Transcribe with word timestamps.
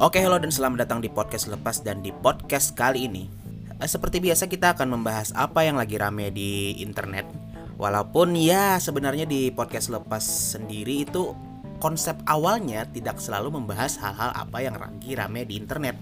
Oke, 0.00 0.16
halo 0.24 0.40
dan 0.40 0.48
selamat 0.48 0.88
datang 0.88 1.04
di 1.04 1.12
podcast 1.12 1.52
lepas 1.52 1.84
dan 1.84 2.00
di 2.00 2.08
podcast 2.08 2.72
kali 2.72 3.04
ini. 3.04 3.28
eh, 3.76 3.84
Seperti 3.84 4.16
biasa 4.16 4.48
kita 4.48 4.72
akan 4.72 4.96
membahas 4.96 5.28
apa 5.36 5.60
yang 5.68 5.76
lagi 5.76 6.00
rame 6.00 6.32
di 6.32 6.72
internet. 6.80 7.28
Walaupun 7.76 8.32
ya 8.32 8.80
sebenarnya 8.80 9.28
di 9.28 9.52
podcast 9.52 9.92
lepas 9.92 10.24
sendiri 10.56 11.04
itu 11.04 11.36
konsep 11.84 12.16
awalnya 12.24 12.88
tidak 12.88 13.20
selalu 13.20 13.60
membahas 13.60 14.00
hal-hal 14.00 14.32
apa 14.32 14.64
yang 14.64 14.80
lagi 14.80 15.12
rame 15.12 15.44
di 15.44 15.60
internet. 15.60 16.00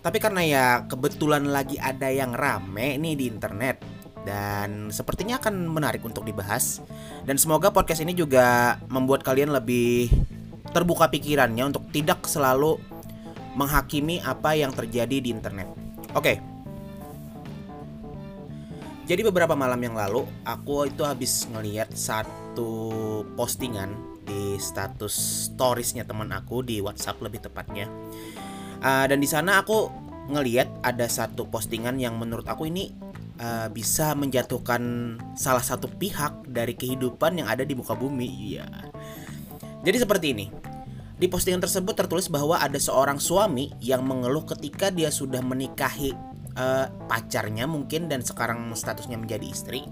Tapi 0.00 0.16
karena 0.16 0.40
ya 0.40 0.64
kebetulan 0.88 1.44
lagi 1.44 1.76
ada 1.76 2.08
yang 2.08 2.32
rame 2.32 2.96
nih 2.96 3.20
di 3.20 3.28
internet 3.28 3.84
dan 4.24 4.88
sepertinya 4.88 5.36
akan 5.36 5.68
menarik 5.68 6.00
untuk 6.00 6.24
dibahas 6.24 6.80
dan 7.28 7.36
semoga 7.36 7.68
podcast 7.68 8.00
ini 8.00 8.16
juga 8.16 8.80
membuat 8.88 9.20
kalian 9.20 9.52
lebih 9.52 10.08
terbuka 10.72 11.12
pikirannya 11.12 11.68
untuk 11.68 11.84
tidak 11.92 12.24
selalu 12.24 12.80
menghakimi 13.54 14.22
apa 14.22 14.54
yang 14.54 14.70
terjadi 14.70 15.18
di 15.22 15.28
internet. 15.30 15.68
Oke. 16.14 16.38
Jadi 19.10 19.26
beberapa 19.26 19.58
malam 19.58 19.82
yang 19.82 19.98
lalu 19.98 20.22
aku 20.46 20.86
itu 20.86 21.02
habis 21.02 21.42
ngeliat 21.50 21.90
satu 21.90 23.26
postingan 23.34 23.90
di 24.22 24.54
status 24.62 25.50
storiesnya 25.50 26.06
teman 26.06 26.30
aku 26.30 26.62
di 26.62 26.78
WhatsApp 26.78 27.18
lebih 27.18 27.42
tepatnya. 27.42 27.90
Uh, 28.78 29.10
dan 29.10 29.18
di 29.18 29.26
sana 29.26 29.58
aku 29.58 29.90
ngeliat 30.30 30.70
ada 30.86 31.10
satu 31.10 31.50
postingan 31.50 31.98
yang 31.98 32.14
menurut 32.22 32.46
aku 32.46 32.70
ini 32.70 32.94
uh, 33.42 33.66
bisa 33.66 34.14
menjatuhkan 34.14 35.16
salah 35.34 35.64
satu 35.66 35.90
pihak 35.90 36.46
dari 36.46 36.78
kehidupan 36.78 37.42
yang 37.42 37.50
ada 37.50 37.66
di 37.66 37.74
muka 37.74 37.98
bumi. 37.98 38.54
Iya. 38.54 38.70
Jadi 39.82 39.96
seperti 39.98 40.26
ini. 40.38 40.46
Di 41.20 41.28
postingan 41.28 41.60
tersebut 41.60 41.92
tertulis 41.92 42.32
bahwa 42.32 42.56
ada 42.56 42.80
seorang 42.80 43.20
suami 43.20 43.68
yang 43.84 44.00
mengeluh 44.08 44.48
ketika 44.48 44.88
dia 44.88 45.12
sudah 45.12 45.44
menikahi 45.44 46.16
uh, 46.56 46.88
pacarnya 47.04 47.68
mungkin 47.68 48.08
dan 48.08 48.24
sekarang 48.24 48.72
statusnya 48.72 49.20
menjadi 49.20 49.44
istri. 49.44 49.84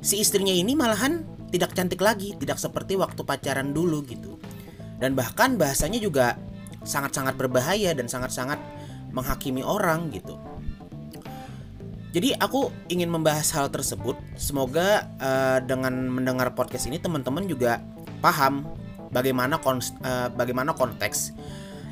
Si 0.00 0.16
istrinya 0.16 0.56
ini 0.56 0.72
malahan 0.72 1.20
tidak 1.52 1.76
cantik 1.76 2.00
lagi, 2.00 2.32
tidak 2.40 2.56
seperti 2.56 2.96
waktu 2.96 3.20
pacaran 3.28 3.76
dulu 3.76 4.00
gitu. 4.08 4.40
Dan 4.96 5.12
bahkan 5.12 5.60
bahasanya 5.60 6.00
juga 6.00 6.40
sangat-sangat 6.80 7.36
berbahaya 7.36 7.92
dan 7.92 8.08
sangat-sangat 8.08 8.56
menghakimi 9.12 9.60
orang 9.60 10.08
gitu. 10.16 10.40
Jadi 12.16 12.40
aku 12.40 12.72
ingin 12.88 13.12
membahas 13.12 13.52
hal 13.52 13.68
tersebut. 13.68 14.16
Semoga 14.40 15.12
uh, 15.20 15.60
dengan 15.60 16.08
mendengar 16.08 16.56
podcast 16.56 16.88
ini 16.88 16.96
teman-teman 16.96 17.44
juga 17.44 17.84
paham 18.24 18.79
bagaimana 19.10 19.58
uh, 19.58 20.28
bagaimana 20.32 20.74
konteks 20.74 21.34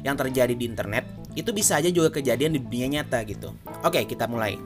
yang 0.06 0.14
terjadi 0.14 0.54
di 0.54 0.64
internet 0.64 1.04
itu 1.34 1.50
bisa 1.54 1.78
aja 1.78 1.90
juga 1.90 2.10
kejadian 2.10 2.54
di 2.54 2.60
dunia 2.62 2.98
nyata 2.98 3.22
gitu. 3.26 3.54
Oke, 3.86 4.02
kita 4.06 4.26
mulai. 4.26 4.58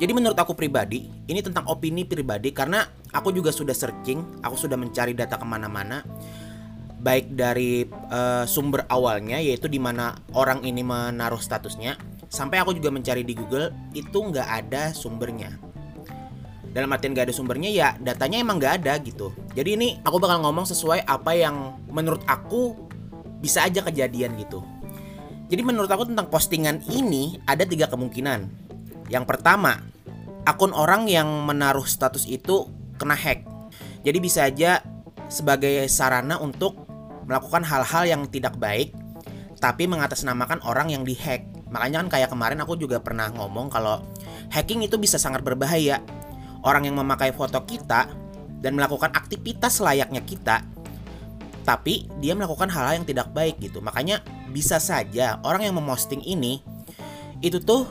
Jadi 0.00 0.16
menurut 0.16 0.36
aku 0.36 0.56
pribadi, 0.56 1.12
ini 1.28 1.44
tentang 1.44 1.68
opini 1.68 2.08
pribadi 2.08 2.56
karena 2.56 2.88
aku 3.12 3.36
juga 3.36 3.52
sudah 3.52 3.76
searching, 3.76 4.40
aku 4.40 4.56
sudah 4.56 4.80
mencari 4.80 5.12
data 5.12 5.36
ke 5.36 5.44
mana-mana, 5.44 6.00
baik 7.04 7.36
dari 7.36 7.84
uh, 8.08 8.48
sumber 8.48 8.88
awalnya 8.88 9.36
yaitu 9.36 9.68
di 9.68 9.76
mana 9.76 10.16
orang 10.32 10.64
ini 10.64 10.80
menaruh 10.80 11.40
statusnya, 11.40 12.00
sampai 12.32 12.64
aku 12.64 12.72
juga 12.72 12.88
mencari 12.88 13.28
di 13.28 13.36
Google 13.36 13.76
itu 13.92 14.16
nggak 14.24 14.48
ada 14.48 14.96
sumbernya. 14.96 15.69
Dalam 16.70 16.90
artian 16.94 17.10
nggak 17.14 17.30
ada 17.30 17.34
sumbernya 17.34 17.70
ya 17.70 17.98
datanya 17.98 18.38
emang 18.38 18.62
nggak 18.62 18.84
ada 18.84 18.94
gitu. 19.02 19.34
Jadi 19.58 19.74
ini 19.74 19.88
aku 20.06 20.22
bakal 20.22 20.42
ngomong 20.46 20.66
sesuai 20.70 21.02
apa 21.02 21.34
yang 21.34 21.82
menurut 21.90 22.22
aku 22.30 22.78
bisa 23.42 23.66
aja 23.66 23.82
kejadian 23.82 24.38
gitu. 24.38 24.62
Jadi 25.50 25.66
menurut 25.66 25.90
aku 25.90 26.06
tentang 26.06 26.30
postingan 26.30 26.78
ini 26.94 27.42
ada 27.42 27.66
tiga 27.66 27.90
kemungkinan. 27.90 28.46
Yang 29.10 29.24
pertama, 29.26 29.82
akun 30.46 30.70
orang 30.70 31.10
yang 31.10 31.26
menaruh 31.42 31.82
status 31.82 32.30
itu 32.30 32.70
kena 33.02 33.18
hack. 33.18 33.42
Jadi 34.06 34.18
bisa 34.22 34.46
aja 34.46 34.78
sebagai 35.26 35.90
sarana 35.90 36.38
untuk 36.38 36.86
melakukan 37.26 37.66
hal-hal 37.66 38.06
yang 38.06 38.22
tidak 38.30 38.54
baik 38.58 38.94
tapi 39.60 39.84
mengatasnamakan 39.86 40.64
orang 40.64 40.88
yang 40.90 41.02
dihack. 41.04 41.44
Makanya 41.70 42.02
kan 42.06 42.08
kayak 42.18 42.30
kemarin 42.32 42.58
aku 42.64 42.74
juga 42.80 42.98
pernah 42.98 43.28
ngomong 43.30 43.70
kalau 43.70 44.02
hacking 44.50 44.82
itu 44.82 44.96
bisa 44.96 45.20
sangat 45.20 45.44
berbahaya. 45.44 46.02
Orang 46.60 46.84
yang 46.84 46.96
memakai 46.96 47.32
foto 47.32 47.62
kita 47.64 48.10
dan 48.60 48.72
melakukan 48.76 49.12
aktivitas 49.16 49.80
layaknya 49.80 50.20
kita 50.20 50.60
tapi 51.64 52.08
dia 52.18 52.32
melakukan 52.32 52.66
hal-hal 52.72 52.98
yang 52.98 53.06
tidak 53.06 53.28
baik 53.30 53.60
gitu. 53.60 53.84
Makanya 53.84 54.24
bisa 54.50 54.80
saja 54.80 55.38
orang 55.44 55.68
yang 55.68 55.76
memosting 55.76 56.24
ini 56.24 56.64
itu 57.44 57.60
tuh 57.60 57.86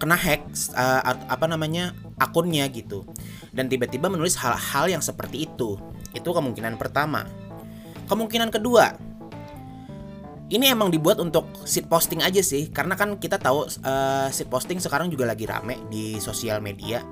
kena 0.00 0.18
hack 0.18 0.42
uh, 0.74 1.02
apa 1.28 1.46
namanya 1.50 1.94
akunnya 2.18 2.66
gitu. 2.70 3.06
Dan 3.52 3.68
tiba-tiba 3.68 4.08
menulis 4.08 4.38
hal-hal 4.38 4.88
yang 4.88 5.02
seperti 5.02 5.44
itu. 5.50 5.76
Itu 6.16 6.32
kemungkinan 6.32 6.80
pertama. 6.80 7.26
Kemungkinan 8.08 8.48
kedua 8.48 8.96
ini 10.52 10.68
emang 10.68 10.92
dibuat 10.92 11.16
untuk 11.16 11.48
sit 11.64 11.88
posting 11.88 12.24
aja 12.24 12.40
sih. 12.40 12.72
Karena 12.72 12.96
kan 12.96 13.20
kita 13.20 13.36
tahu 13.36 13.68
uh, 13.84 14.28
sit 14.32 14.48
posting 14.48 14.80
sekarang 14.80 15.12
juga 15.12 15.28
lagi 15.28 15.44
rame 15.44 15.84
di 15.92 16.16
sosial 16.16 16.64
media 16.64 17.04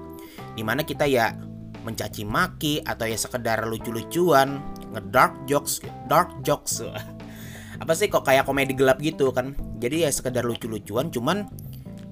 di 0.54 0.62
mana 0.62 0.84
kita 0.84 1.06
ya 1.06 1.34
mencaci 1.80 2.28
maki 2.28 2.84
atau 2.84 3.08
ya 3.08 3.16
sekedar 3.16 3.64
lucu-lucuan 3.64 4.60
ngedark 4.92 5.48
jokes 5.48 5.80
dark 6.06 6.30
jokes. 6.44 6.84
Apa 7.82 7.96
sih 7.96 8.12
kok 8.12 8.28
kayak 8.28 8.44
komedi 8.44 8.76
gelap 8.76 9.00
gitu 9.00 9.32
kan? 9.32 9.56
Jadi 9.80 10.04
ya 10.04 10.10
sekedar 10.12 10.44
lucu-lucuan 10.44 11.08
cuman 11.08 11.48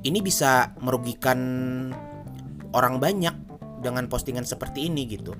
ini 0.07 0.25
bisa 0.25 0.73
merugikan 0.81 1.39
orang 2.73 2.97
banyak 2.97 3.35
dengan 3.85 4.09
postingan 4.09 4.49
seperti 4.49 4.89
ini 4.89 5.05
gitu. 5.05 5.37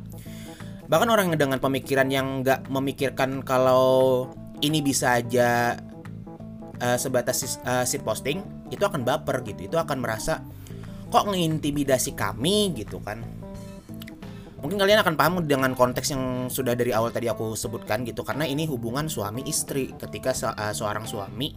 Bahkan 0.89 1.09
orang 1.09 1.33
dengan 1.37 1.61
pemikiran 1.61 2.09
yang 2.09 2.45
nggak 2.45 2.69
memikirkan 2.73 3.45
kalau 3.45 4.29
ini 4.65 4.81
bisa 4.81 5.21
aja 5.21 5.77
uh, 6.81 6.99
sebatas 6.99 7.61
uh, 7.65 7.85
sit 7.85 8.01
posting 8.03 8.41
itu 8.73 8.81
akan 8.85 9.05
baper 9.05 9.45
gitu. 9.45 9.69
Itu 9.69 9.77
akan 9.77 10.01
merasa 10.01 10.45
kok 11.09 11.25
ngintimidasi 11.29 12.13
kami 12.13 12.77
gitu 12.77 13.01
kan. 13.01 13.25
Mungkin 14.59 14.75
kalian 14.75 15.01
akan 15.07 15.15
paham 15.15 15.35
dengan 15.47 15.71
konteks 15.73 16.11
yang 16.11 16.51
sudah 16.51 16.75
dari 16.75 16.91
awal 16.91 17.15
tadi 17.15 17.31
aku 17.31 17.55
sebutkan 17.55 18.03
gitu 18.03 18.27
karena 18.27 18.43
ini 18.43 18.67
hubungan 18.67 19.07
suami 19.07 19.47
istri. 19.47 19.95
Ketika 19.95 20.35
se 20.35 20.51
uh, 20.51 20.75
seorang 20.75 21.07
suami 21.07 21.55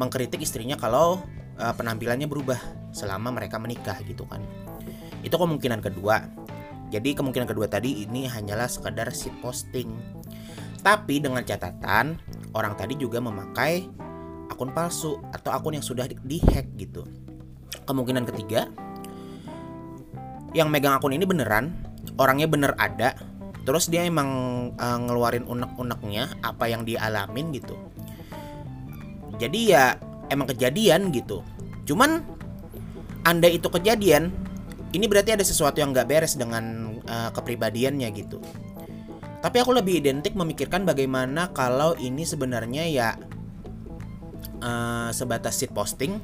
mengkritik 0.00 0.40
istrinya 0.40 0.80
kalau 0.80 1.20
uh, 1.60 1.74
penampilannya 1.76 2.24
berubah 2.24 2.58
selama 2.96 3.36
mereka 3.36 3.60
menikah 3.60 4.00
gitu 4.08 4.24
kan. 4.24 4.40
Itu 5.20 5.36
kemungkinan 5.36 5.84
kedua. 5.84 6.24
Jadi 6.88 7.12
kemungkinan 7.12 7.48
kedua 7.48 7.68
tadi 7.68 8.08
ini 8.08 8.24
hanyalah 8.26 8.66
sekedar 8.66 9.12
sit 9.12 9.34
posting. 9.44 9.92
Tapi 10.80 11.20
dengan 11.20 11.44
catatan 11.44 12.16
orang 12.56 12.74
tadi 12.80 12.96
juga 12.96 13.20
memakai 13.20 13.88
akun 14.48 14.72
palsu 14.72 15.20
atau 15.32 15.52
akun 15.52 15.76
yang 15.76 15.84
sudah 15.84 16.08
dihack 16.24 16.68
gitu 16.76 17.04
kemungkinan 17.84 18.24
ketiga 18.28 18.68
yang 20.54 20.70
megang 20.70 20.96
akun 20.96 21.12
ini 21.12 21.26
beneran 21.26 21.74
orangnya 22.16 22.46
bener 22.46 22.72
ada 22.78 23.18
terus 23.64 23.88
dia 23.88 24.04
emang 24.04 24.28
uh, 24.76 24.98
ngeluarin 25.00 25.48
unek-uneknya 25.48 26.36
apa 26.44 26.68
yang 26.68 26.84
dia 26.84 27.00
alamin 27.00 27.48
gitu. 27.56 27.74
Jadi 29.40 29.72
ya 29.72 29.96
emang 30.28 30.46
kejadian 30.52 31.10
gitu. 31.10 31.40
Cuman 31.88 32.22
anda 33.24 33.48
itu 33.48 33.66
kejadian 33.72 34.30
ini 34.94 35.10
berarti 35.10 35.34
ada 35.34 35.42
sesuatu 35.42 35.80
yang 35.80 35.90
nggak 35.90 36.06
beres 36.06 36.36
dengan 36.36 36.96
uh, 37.08 37.32
kepribadiannya 37.32 38.08
gitu. 38.14 38.38
Tapi 39.40 39.56
aku 39.60 39.76
lebih 39.76 40.00
identik 40.00 40.36
memikirkan 40.36 40.88
bagaimana 40.88 41.52
kalau 41.52 41.96
ini 41.96 42.24
sebenarnya 42.24 42.84
ya 42.88 43.08
uh, 44.60 45.08
sebatas 45.10 45.56
sit 45.60 45.72
posting 45.72 46.20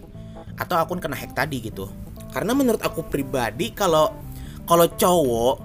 atau 0.60 0.76
akun 0.76 1.00
kena 1.00 1.16
hack 1.16 1.32
tadi 1.32 1.64
gitu 1.64 1.88
karena 2.30 2.52
menurut 2.54 2.84
aku 2.84 3.02
pribadi 3.08 3.72
kalau 3.74 4.14
kalau 4.68 4.86
cowok 4.86 5.56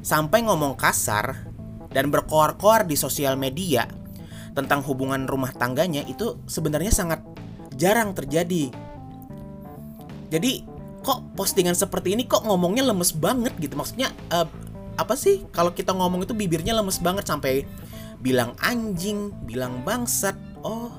sampai 0.00 0.44
ngomong 0.46 0.78
kasar 0.78 1.44
dan 1.92 2.08
berkoar-koar 2.08 2.88
di 2.88 2.96
sosial 2.96 3.36
media 3.36 3.84
tentang 4.56 4.80
hubungan 4.86 5.28
rumah 5.28 5.50
tangganya 5.52 6.06
itu 6.06 6.38
sebenarnya 6.46 6.94
sangat 6.94 7.20
jarang 7.74 8.14
terjadi. 8.14 8.70
Jadi 10.30 10.64
kok 11.04 11.36
postingan 11.36 11.76
seperti 11.76 12.16
ini 12.16 12.24
kok 12.24 12.46
ngomongnya 12.46 12.86
lemes 12.88 13.12
banget 13.12 13.52
gitu 13.60 13.76
maksudnya 13.76 14.08
uh, 14.32 14.48
apa 14.96 15.14
sih 15.18 15.44
kalau 15.52 15.74
kita 15.76 15.92
ngomong 15.92 16.24
itu 16.24 16.32
bibirnya 16.32 16.72
lemes 16.72 17.02
banget 17.02 17.28
sampai 17.28 17.68
bilang 18.24 18.56
anjing, 18.64 19.28
bilang 19.44 19.84
bangsat. 19.84 20.38
Oh, 20.64 20.96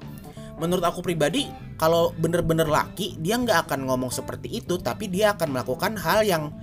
menurut 0.61 0.85
aku 0.85 1.01
pribadi 1.01 1.49
kalau 1.75 2.15
bener-bener 2.15 2.67
laki 2.67 3.19
dia 3.19 3.35
nggak 3.35 3.67
akan 3.67 3.87
ngomong 3.87 4.11
seperti 4.11 4.63
itu 4.63 4.79
tapi 4.79 5.11
dia 5.11 5.35
akan 5.35 5.55
melakukan 5.55 5.99
hal 5.99 6.23
yang 6.23 6.55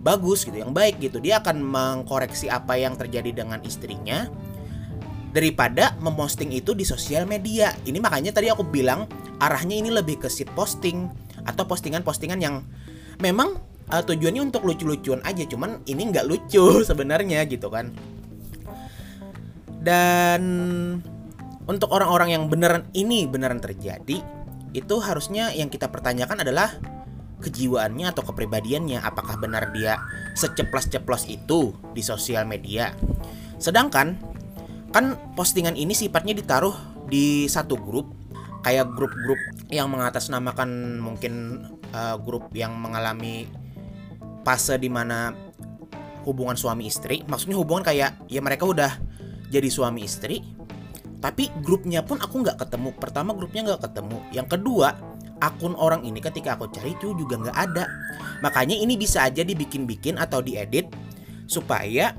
bagus 0.00 0.46
gitu 0.46 0.62
yang 0.62 0.72
baik 0.72 1.02
gitu 1.02 1.20
dia 1.20 1.42
akan 1.42 1.60
mengkoreksi 1.60 2.48
apa 2.48 2.80
yang 2.80 2.96
terjadi 2.96 3.44
dengan 3.44 3.60
istrinya 3.66 4.30
daripada 5.32 5.94
memposting 6.00 6.52
itu 6.56 6.72
di 6.72 6.84
sosial 6.84 7.28
media. 7.28 7.72
Ini 7.84 8.00
makanya 8.00 8.32
tadi 8.32 8.48
aku 8.48 8.64
bilang 8.64 9.04
arahnya 9.38 9.76
ini 9.76 9.92
lebih 9.92 10.24
ke 10.24 10.28
sit 10.32 10.48
posting 10.56 11.08
atau 11.44 11.64
postingan-postingan 11.68 12.40
yang 12.40 12.64
memang 13.20 13.56
uh, 13.92 14.02
tujuannya 14.04 14.42
untuk 14.50 14.64
lucu-lucuan 14.64 15.20
aja, 15.24 15.44
cuman 15.46 15.84
ini 15.86 16.10
nggak 16.10 16.26
lucu 16.26 16.80
sebenarnya 16.88 17.44
gitu 17.46 17.68
kan. 17.68 17.92
Dan 19.78 20.42
untuk 21.68 21.92
orang-orang 21.92 22.34
yang 22.34 22.44
beneran 22.50 22.88
ini 22.96 23.28
beneran 23.28 23.60
terjadi, 23.60 24.20
itu 24.76 25.00
harusnya 25.00 25.52
yang 25.54 25.72
kita 25.72 25.88
pertanyakan 25.88 26.44
adalah 26.44 26.76
kejiwaannya 27.38 28.10
atau 28.10 28.22
kepribadiannya. 28.26 29.00
Apakah 29.00 29.38
benar 29.38 29.70
dia 29.72 30.02
seceplos-ceplos 30.34 31.30
itu 31.30 31.72
di 31.94 32.02
sosial 32.02 32.44
media? 32.44 32.92
Sedangkan 33.56 34.18
kan 34.90 35.16
postingan 35.36 35.76
ini 35.76 35.92
sifatnya 35.92 36.32
ditaruh 36.32 36.74
di 37.08 37.48
satu 37.48 37.76
grup 37.76 38.12
kayak 38.64 38.90
grup-grup 38.92 39.38
yang 39.70 39.88
mengatasnamakan 39.92 41.00
mungkin 41.00 41.64
uh, 41.94 42.18
grup 42.18 42.50
yang 42.52 42.74
mengalami 42.76 43.46
fase 44.42 44.80
di 44.80 44.90
mana 44.90 45.32
hubungan 46.26 46.58
suami 46.58 46.90
istri. 46.90 47.22
Maksudnya 47.24 47.56
hubungan 47.56 47.86
kayak 47.86 48.28
ya 48.28 48.40
mereka 48.42 48.68
udah 48.68 48.92
jadi 49.48 49.68
suami 49.72 50.04
istri 50.04 50.44
tapi 51.18 51.50
grupnya 51.62 52.06
pun 52.06 52.22
aku 52.22 52.46
nggak 52.46 52.62
ketemu. 52.62 52.94
Pertama 52.94 53.34
grupnya 53.34 53.74
nggak 53.74 53.90
ketemu. 53.90 54.18
Yang 54.30 54.48
kedua 54.58 54.88
akun 55.38 55.74
orang 55.78 56.02
ini 56.06 56.18
ketika 56.22 56.54
aku 56.54 56.70
cari 56.70 56.94
itu 56.94 57.14
juga 57.18 57.38
nggak 57.38 57.58
ada. 57.58 57.84
Makanya 58.42 58.78
ini 58.78 58.94
bisa 58.94 59.26
aja 59.26 59.42
dibikin-bikin 59.42 60.18
atau 60.18 60.38
diedit 60.38 60.86
supaya 61.50 62.14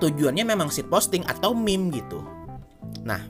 tujuannya 0.00 0.44
memang 0.44 0.72
sit 0.72 0.88
posting 0.88 1.24
atau 1.28 1.52
meme 1.52 1.92
gitu. 1.92 2.24
Nah 3.04 3.20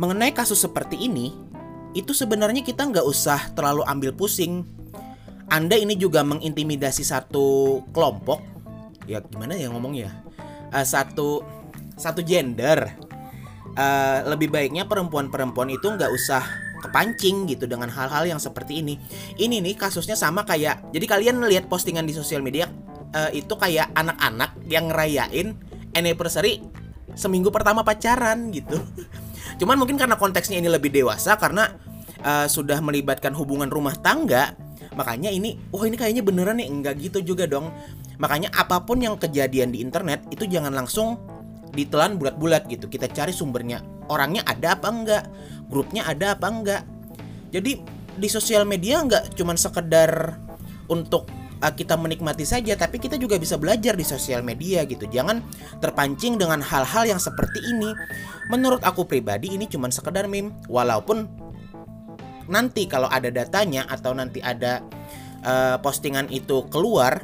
mengenai 0.00 0.32
kasus 0.32 0.58
seperti 0.58 0.96
ini 0.96 1.30
itu 1.92 2.14
sebenarnya 2.14 2.62
kita 2.62 2.86
nggak 2.86 3.06
usah 3.06 3.54
terlalu 3.54 3.86
ambil 3.86 4.14
pusing. 4.14 4.66
Anda 5.50 5.74
ini 5.74 5.98
juga 5.98 6.22
mengintimidasi 6.22 7.02
satu 7.02 7.82
kelompok. 7.90 8.38
Ya 9.10 9.18
gimana 9.18 9.58
ya 9.58 9.66
ngomongnya? 9.66 10.14
Uh, 10.70 10.86
satu 10.86 11.42
satu 12.00 12.24
gender 12.24 12.96
uh, 13.76 14.18
lebih 14.26 14.48
baiknya 14.48 14.88
perempuan-perempuan 14.88 15.68
itu 15.70 15.86
nggak 15.86 16.10
usah 16.10 16.42
kepancing 16.80 17.44
gitu 17.44 17.68
dengan 17.68 17.92
hal-hal 17.92 18.24
yang 18.24 18.40
seperti 18.40 18.80
ini. 18.80 18.96
Ini 19.36 19.60
nih 19.60 19.76
kasusnya 19.76 20.16
sama 20.16 20.48
kayak 20.48 20.90
jadi 20.96 21.06
kalian 21.06 21.44
lihat 21.44 21.68
postingan 21.68 22.08
di 22.08 22.16
sosial 22.16 22.40
media 22.40 22.72
uh, 23.12 23.30
itu 23.30 23.52
kayak 23.54 23.92
anak-anak 23.92 24.56
yang 24.66 24.88
ngerayain 24.88 25.54
anniversary 25.92 26.64
seminggu 27.14 27.52
pertama 27.52 27.84
pacaran 27.84 28.48
gitu. 28.50 28.80
Cuman 29.60 29.76
mungkin 29.76 30.00
karena 30.00 30.16
konteksnya 30.16 30.56
ini 30.56 30.72
lebih 30.72 30.88
dewasa 30.88 31.36
karena 31.36 31.68
uh, 32.24 32.48
sudah 32.48 32.80
melibatkan 32.80 33.36
hubungan 33.36 33.68
rumah 33.68 33.92
tangga, 34.00 34.56
makanya 34.96 35.28
ini 35.28 35.60
oh 35.76 35.84
ini 35.84 36.00
kayaknya 36.00 36.24
beneran 36.24 36.56
nih 36.56 36.68
enggak 36.70 36.94
gitu 36.96 37.20
juga 37.34 37.44
dong. 37.44 37.68
Makanya 38.20 38.52
apa 38.52 38.84
pun 38.84 39.00
yang 39.00 39.16
kejadian 39.16 39.72
di 39.72 39.80
internet 39.80 40.28
itu 40.28 40.44
jangan 40.44 40.76
langsung 40.76 41.16
ditelan 41.74 42.18
bulat-bulat 42.18 42.66
gitu. 42.66 42.90
Kita 42.90 43.10
cari 43.10 43.34
sumbernya. 43.34 43.82
Orangnya 44.10 44.42
ada 44.46 44.78
apa 44.78 44.88
enggak? 44.90 45.24
Grupnya 45.70 46.06
ada 46.06 46.34
apa 46.34 46.46
enggak? 46.50 46.82
Jadi 47.50 47.82
di 48.20 48.28
sosial 48.28 48.66
media 48.66 49.00
enggak 49.00 49.32
cuman 49.38 49.56
sekedar 49.56 50.36
untuk 50.90 51.30
uh, 51.62 51.72
kita 51.72 51.94
menikmati 51.94 52.42
saja 52.42 52.74
tapi 52.74 52.98
kita 52.98 53.16
juga 53.16 53.38
bisa 53.38 53.54
belajar 53.60 53.94
di 53.94 54.02
sosial 54.02 54.42
media 54.42 54.82
gitu. 54.88 55.06
Jangan 55.06 55.44
terpancing 55.78 56.40
dengan 56.40 56.64
hal-hal 56.64 57.06
yang 57.06 57.20
seperti 57.22 57.62
ini. 57.62 57.94
Menurut 58.50 58.82
aku 58.82 59.06
pribadi 59.06 59.54
ini 59.54 59.70
cuman 59.70 59.94
sekedar 59.94 60.26
meme. 60.26 60.50
Walaupun 60.66 61.28
nanti 62.50 62.90
kalau 62.90 63.06
ada 63.06 63.30
datanya 63.30 63.86
atau 63.86 64.10
nanti 64.10 64.42
ada 64.42 64.82
uh, 65.46 65.78
postingan 65.78 66.26
itu 66.34 66.66
keluar 66.66 67.22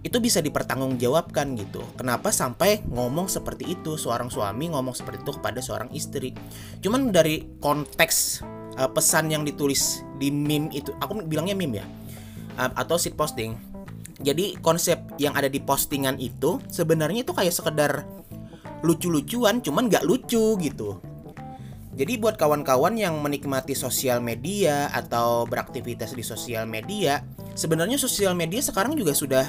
itu 0.00 0.16
bisa 0.16 0.40
dipertanggungjawabkan 0.40 1.52
gitu. 1.60 1.84
Kenapa 1.96 2.32
sampai 2.32 2.80
ngomong 2.88 3.28
seperti 3.28 3.68
itu 3.68 4.00
seorang 4.00 4.32
suami 4.32 4.72
ngomong 4.72 4.96
seperti 4.96 5.20
itu 5.20 5.32
kepada 5.36 5.60
seorang 5.60 5.92
istri? 5.92 6.32
Cuman 6.80 7.12
dari 7.12 7.44
konteks 7.60 8.40
uh, 8.80 8.88
pesan 8.88 9.28
yang 9.28 9.44
ditulis 9.44 10.00
di 10.16 10.32
meme 10.32 10.72
itu, 10.72 10.96
aku 11.04 11.20
bilangnya 11.28 11.52
meme 11.52 11.84
ya, 11.84 11.86
uh, 12.56 12.72
atau 12.80 12.96
sit 12.96 13.12
posting. 13.12 13.56
Jadi 14.20 14.56
konsep 14.60 15.00
yang 15.16 15.32
ada 15.36 15.48
di 15.48 15.60
postingan 15.60 16.20
itu 16.20 16.60
sebenarnya 16.68 17.24
itu 17.24 17.32
kayak 17.32 17.52
sekedar 17.52 18.04
lucu-lucuan, 18.80 19.60
cuman 19.60 19.88
nggak 19.88 20.04
lucu 20.04 20.56
gitu. 20.60 21.00
Jadi 22.00 22.16
buat 22.16 22.40
kawan-kawan 22.40 22.96
yang 22.96 23.20
menikmati 23.20 23.76
sosial 23.76 24.24
media 24.24 24.88
atau 24.96 25.44
beraktivitas 25.44 26.16
di 26.16 26.24
sosial 26.24 26.64
media, 26.64 27.20
sebenarnya 27.52 28.00
sosial 28.00 28.32
media 28.32 28.64
sekarang 28.64 28.96
juga 28.96 29.12
sudah 29.12 29.44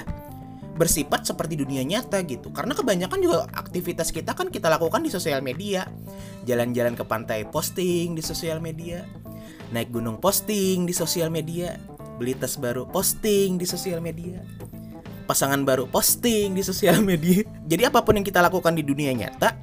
bersifat 0.75 1.27
seperti 1.27 1.59
dunia 1.59 1.83
nyata 1.83 2.23
gitu. 2.23 2.49
Karena 2.51 2.71
kebanyakan 2.71 3.19
juga 3.19 3.37
aktivitas 3.51 4.09
kita 4.09 4.33
kan 4.33 4.47
kita 4.47 4.71
lakukan 4.71 5.03
di 5.03 5.11
sosial 5.11 5.43
media. 5.43 5.87
Jalan-jalan 6.47 6.95
ke 6.95 7.03
pantai 7.05 7.45
posting 7.47 8.15
di 8.15 8.23
sosial 8.23 8.63
media. 8.63 9.03
Naik 9.71 9.91
gunung 9.91 10.19
posting 10.19 10.87
di 10.87 10.93
sosial 10.95 11.29
media. 11.31 11.75
Beli 12.17 12.37
tas 12.37 12.55
baru 12.57 12.87
posting 12.87 13.59
di 13.59 13.65
sosial 13.67 13.99
media. 13.99 14.41
Pasangan 15.27 15.63
baru 15.63 15.87
posting 15.87 16.55
di 16.55 16.63
sosial 16.63 16.99
media. 17.09 17.43
Jadi 17.67 17.83
apa 17.87 18.03
pun 18.03 18.19
yang 18.19 18.25
kita 18.25 18.39
lakukan 18.41 18.75
di 18.75 18.83
dunia 18.83 19.11
nyata 19.13 19.53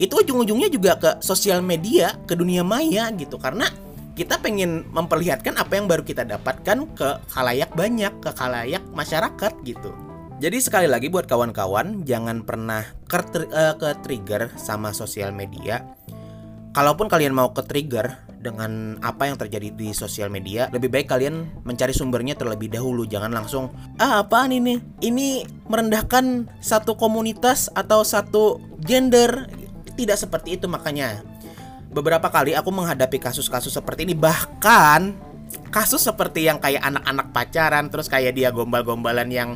itu 0.00 0.16
ujung-ujungnya 0.16 0.72
juga 0.72 0.96
ke 0.96 1.10
sosial 1.20 1.60
media 1.60 2.16
ke 2.24 2.32
dunia 2.32 2.64
maya 2.64 3.12
gitu. 3.12 3.36
Karena 3.36 3.68
kita 4.16 4.40
pengen 4.40 4.88
memperlihatkan 4.90 5.56
apa 5.56 5.72
yang 5.76 5.86
baru 5.88 6.04
kita 6.04 6.24
dapatkan 6.24 6.78
ke 6.96 7.08
khalayak 7.30 7.72
banyak 7.72 8.12
ke 8.20 8.30
khalayak 8.34 8.84
masyarakat 8.92 9.52
gitu 9.64 10.09
jadi 10.40 10.56
sekali 10.56 10.88
lagi 10.88 11.12
buat 11.12 11.28
kawan-kawan 11.28 12.00
jangan 12.08 12.40
pernah 12.48 12.80
ke, 13.04 13.44
uh, 13.52 13.76
ke 13.76 13.92
trigger 14.00 14.48
sama 14.56 14.96
sosial 14.96 15.36
media. 15.36 15.84
Kalaupun 16.72 17.12
kalian 17.12 17.36
mau 17.36 17.52
ke 17.52 17.60
trigger 17.60 18.24
dengan 18.40 18.96
apa 19.04 19.28
yang 19.28 19.36
terjadi 19.36 19.68
di 19.76 19.92
sosial 19.92 20.32
media, 20.32 20.72
lebih 20.72 20.88
baik 20.88 21.12
kalian 21.12 21.60
mencari 21.68 21.92
sumbernya 21.92 22.40
terlebih 22.40 22.72
dahulu. 22.72 23.04
Jangan 23.04 23.36
langsung 23.36 23.68
ah 24.00 24.24
apaan 24.24 24.56
ini? 24.56 24.80
Ini 25.04 25.44
merendahkan 25.68 26.48
satu 26.64 26.96
komunitas 26.96 27.68
atau 27.76 28.00
satu 28.00 28.64
gender. 28.80 29.44
Tidak 29.92 30.16
seperti 30.16 30.56
itu 30.56 30.64
makanya. 30.72 31.20
Beberapa 31.92 32.32
kali 32.32 32.56
aku 32.56 32.72
menghadapi 32.72 33.20
kasus-kasus 33.20 33.76
seperti 33.76 34.08
ini 34.08 34.16
bahkan 34.16 35.12
kasus 35.68 36.02
seperti 36.02 36.46
yang 36.46 36.58
kayak 36.62 36.82
anak-anak 36.82 37.30
pacaran 37.34 37.90
terus 37.90 38.10
kayak 38.10 38.34
dia 38.34 38.50
gombal-gombalan 38.54 39.28
yang 39.28 39.50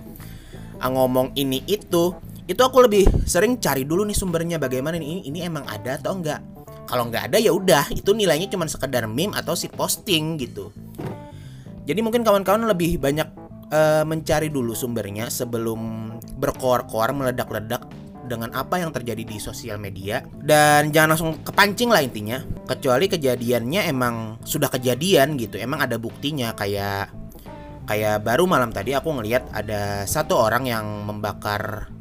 ngomong 0.90 1.32
ini 1.36 1.64
itu 1.68 2.12
itu 2.44 2.60
aku 2.60 2.84
lebih 2.84 3.08
sering 3.24 3.56
cari 3.56 3.88
dulu 3.88 4.04
nih 4.04 4.16
sumbernya 4.16 4.60
bagaimana 4.60 5.00
ini 5.00 5.24
ini 5.24 5.40
emang 5.40 5.64
ada 5.64 5.96
atau 5.96 6.20
enggak. 6.20 6.44
Kalau 6.84 7.08
nggak 7.08 7.32
ada 7.32 7.38
ya 7.40 7.48
udah 7.56 7.88
itu 7.96 8.12
nilainya 8.12 8.52
cuma 8.52 8.68
sekedar 8.68 9.08
meme 9.08 9.32
atau 9.32 9.56
si 9.56 9.72
posting 9.72 10.36
gitu. 10.36 10.68
Jadi 11.88 12.00
mungkin 12.04 12.20
kawan-kawan 12.20 12.68
lebih 12.68 13.00
banyak 13.00 13.28
uh, 13.72 14.04
mencari 14.04 14.52
dulu 14.52 14.76
sumbernya 14.76 15.32
sebelum 15.32 16.12
berkoar-koar 16.36 17.16
meledak-ledak 17.16 17.88
dengan 18.24 18.52
apa 18.56 18.80
yang 18.80 18.92
terjadi 18.92 19.24
di 19.24 19.36
sosial 19.40 19.80
media. 19.80 20.20
Dan 20.36 20.92
jangan 20.92 21.16
langsung 21.16 21.32
kepancing 21.40 21.88
lah 21.88 22.04
intinya. 22.04 22.44
Kecuali 22.68 23.08
kejadiannya 23.08 23.88
emang 23.88 24.44
sudah 24.44 24.68
kejadian 24.68 25.40
gitu 25.40 25.56
emang 25.56 25.80
ada 25.80 25.96
buktinya 25.96 26.52
kayak 26.52 27.23
kayak 27.84 28.24
baru 28.24 28.48
malam 28.48 28.72
tadi 28.72 28.96
aku 28.96 29.12
ngelihat 29.20 29.52
ada 29.52 30.08
satu 30.08 30.40
orang 30.40 30.64
yang 30.64 30.84
membakar 31.04 31.92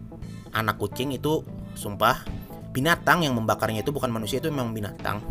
anak 0.56 0.80
kucing 0.80 1.12
itu 1.12 1.44
sumpah 1.76 2.24
binatang 2.74 3.22
yang 3.22 3.38
membakarnya 3.38 3.86
itu 3.86 3.94
bukan 3.94 4.10
manusia 4.10 4.42
itu 4.42 4.50
memang 4.50 4.74
binatang. 4.74 5.22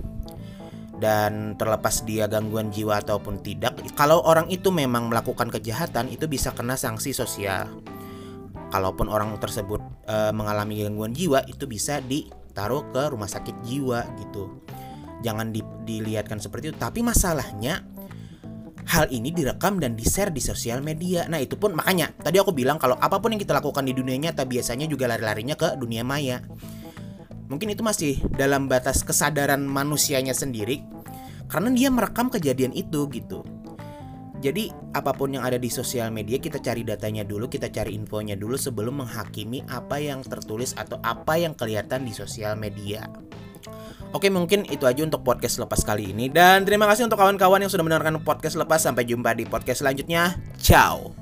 Dan 1.03 1.59
terlepas 1.59 2.07
dia 2.07 2.31
gangguan 2.31 2.71
jiwa 2.71 3.03
ataupun 3.03 3.43
tidak 3.43 3.75
kalau 3.99 4.23
orang 4.23 4.47
itu 4.47 4.71
memang 4.71 5.11
melakukan 5.11 5.51
kejahatan 5.51 6.07
itu 6.07 6.31
bisa 6.31 6.55
kena 6.55 6.79
sanksi 6.79 7.11
sosial. 7.11 7.67
Kalaupun 8.71 9.11
orang 9.11 9.35
tersebut 9.43 9.83
e, 10.07 10.31
mengalami 10.31 10.87
gangguan 10.87 11.11
jiwa 11.11 11.43
itu 11.51 11.67
bisa 11.67 11.99
ditaruh 11.99 12.87
ke 12.95 13.11
rumah 13.11 13.27
sakit 13.27 13.67
jiwa 13.67 14.07
gitu. 14.23 14.63
Jangan 15.27 15.51
di, 15.51 15.61
dilihatkan 15.83 16.39
seperti 16.39 16.71
itu. 16.71 16.79
Tapi 16.79 17.03
masalahnya 17.03 17.83
hal 18.93 19.09
ini 19.09 19.33
direkam 19.33 19.81
dan 19.81 19.97
di-share 19.97 20.29
di 20.29 20.45
sosial 20.45 20.85
media. 20.85 21.25
Nah, 21.25 21.41
itu 21.41 21.57
pun 21.57 21.73
makanya 21.73 22.13
tadi 22.21 22.37
aku 22.37 22.53
bilang 22.53 22.77
kalau 22.77 23.01
apa 23.01 23.17
pun 23.17 23.33
yang 23.33 23.41
kita 23.41 23.57
lakukan 23.57 23.89
di 23.89 23.97
dunia 23.97 24.21
nyata 24.21 24.45
biasanya 24.45 24.85
juga 24.85 25.09
lari-larinya 25.09 25.57
ke 25.57 25.81
dunia 25.81 26.05
maya. 26.05 26.45
Mungkin 27.49 27.73
itu 27.73 27.81
masih 27.81 28.21
dalam 28.37 28.69
batas 28.69 29.01
kesadaran 29.01 29.65
manusianya 29.65 30.37
sendiri 30.37 30.85
karena 31.49 31.73
dia 31.73 31.89
merekam 31.89 32.29
kejadian 32.29 32.77
itu 32.77 33.09
gitu. 33.09 33.41
Jadi 34.43 34.75
apa 34.93 35.15
pun 35.15 35.33
yang 35.33 35.47
ada 35.47 35.55
di 35.55 35.71
sosial 35.71 36.11
media 36.11 36.37
kita 36.37 36.59
cari 36.59 36.83
datanya 36.83 37.23
dulu, 37.23 37.47
kita 37.47 37.71
cari 37.71 37.95
infonya 37.95 38.35
dulu 38.35 38.59
sebelum 38.59 39.07
menghakimi 39.07 39.63
apa 39.71 40.03
yang 40.03 40.21
tertulis 40.27 40.75
atau 40.75 40.99
apa 41.01 41.39
yang 41.39 41.55
kelihatan 41.55 42.03
di 42.03 42.13
sosial 42.13 42.59
media. 42.59 43.07
Oke 44.13 44.29
mungkin 44.29 44.65
itu 44.69 44.85
aja 44.85 45.03
untuk 45.03 45.23
podcast 45.27 45.59
lepas 45.61 45.83
kali 45.83 46.11
ini. 46.15 46.29
Dan 46.29 46.65
terima 46.65 46.89
kasih 46.89 47.07
untuk 47.07 47.19
kawan-kawan 47.19 47.63
yang 47.63 47.71
sudah 47.73 47.85
mendengarkan 47.85 48.21
podcast 48.23 48.57
lepas. 48.57 48.83
Sampai 48.83 49.07
jumpa 49.07 49.35
di 49.37 49.45
podcast 49.45 49.85
selanjutnya. 49.85 50.39
Ciao 50.59 51.13